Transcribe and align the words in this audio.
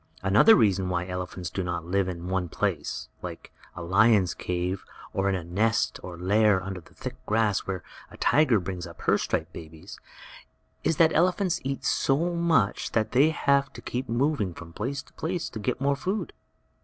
Another 0.23 0.55
reason 0.55 0.89
why 0.89 1.05
elephants 1.05 1.51
do 1.51 1.61
not 1.61 1.85
live 1.85 2.07
in 2.07 2.27
one 2.27 2.49
place, 2.49 3.07
like 3.21 3.53
a 3.75 3.83
lion's 3.83 4.33
cave, 4.33 4.83
or 5.13 5.29
in 5.29 5.35
a 5.35 5.43
nest 5.43 5.99
or 6.01 6.17
lair 6.17 6.59
under 6.63 6.81
the 6.81 6.95
thick 6.95 7.23
grass 7.27 7.67
where 7.67 7.83
a 8.09 8.17
tiger 8.17 8.59
brings 8.59 8.87
up 8.87 9.01
her 9.01 9.19
striped 9.19 9.53
babies, 9.53 9.99
is 10.83 10.97
that 10.97 11.13
elephants 11.13 11.61
eat 11.63 11.85
so 11.85 12.33
much 12.33 12.93
that 12.93 13.11
they 13.11 13.29
have 13.29 13.71
to 13.73 13.79
keep 13.83 14.09
moving 14.09 14.55
from 14.55 14.73
place 14.73 15.03
to 15.03 15.13
place 15.13 15.51
to 15.51 15.59
get 15.59 15.79
more 15.79 15.95
food. 15.95 16.33